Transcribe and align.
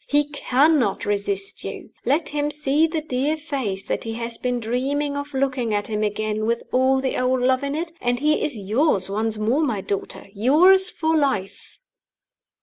He 0.07 0.23
cannot 0.29 1.05
resist 1.05 1.63
you. 1.63 1.91
Let 2.07 2.29
him 2.29 2.49
see 2.49 2.87
the 2.87 3.01
dear 3.01 3.37
face 3.37 3.83
that 3.83 4.03
he 4.03 4.13
has 4.13 4.35
been 4.39 4.59
dreaming 4.59 5.15
of 5.15 5.31
looking 5.35 5.75
at 5.75 5.85
him 5.85 6.01
again 6.01 6.47
with 6.47 6.63
all 6.71 6.99
the 7.01 7.15
old 7.21 7.41
love 7.41 7.61
in 7.61 7.75
it, 7.75 7.91
and 8.01 8.19
he 8.19 8.43
is 8.43 8.57
yours 8.57 9.11
once 9.11 9.37
more, 9.37 9.61
my 9.61 9.79
daughter 9.81 10.25
yours 10.33 10.89
for 10.89 11.15
life." 11.15 11.77